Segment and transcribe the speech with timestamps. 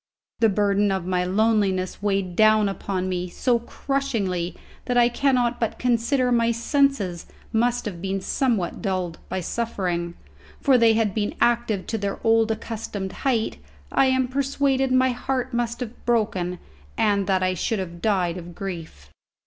[0.39, 5.77] The burden of my loneliness weighed down upon me so crushingly that I cannot but
[5.77, 10.15] consider my senses must have been somewhat dulled by suffering,
[10.59, 13.57] for had they been active to their old accustomed height,
[13.91, 16.57] I am persuaded my heart must have broken
[16.97, 19.11] and that I should have died of grief.